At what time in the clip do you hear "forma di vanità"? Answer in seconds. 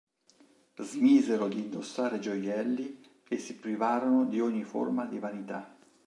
4.63-5.77